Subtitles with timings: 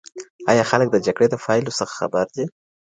[0.51, 2.45] ایا خلک د جګړي د پایلو څخه خبر دي؟